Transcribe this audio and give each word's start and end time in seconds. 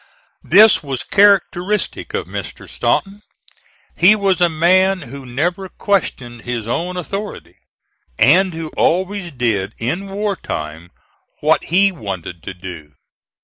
This 0.43 0.81
was 0.81 1.03
characteristic 1.03 2.15
of 2.15 2.25
Mr. 2.25 2.67
Stanton. 2.67 3.21
He 3.95 4.15
was 4.15 4.41
a 4.41 4.49
man 4.49 5.03
who 5.03 5.27
never 5.27 5.69
questioned 5.69 6.41
his 6.41 6.65
own 6.67 6.97
authority, 6.97 7.57
and 8.17 8.51
who 8.55 8.69
always 8.69 9.31
did 9.31 9.75
in 9.77 10.07
war 10.07 10.35
time 10.35 10.89
what 11.41 11.65
he 11.65 11.91
wanted 11.91 12.41
to 12.41 12.55
do. 12.55 12.95